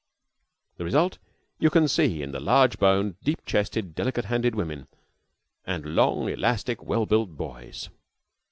[0.77, 1.19] The result
[1.59, 4.87] you can see in the large boned, deep chested, delicate handed women,
[5.63, 7.87] and long, elastic, well built boys.